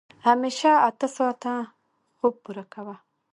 همېشه 0.27 0.71
اته 0.87 1.07
ساعته 1.17 1.53
خوب 2.17 2.33
پوره 2.43 2.65
کوه. 2.73 2.95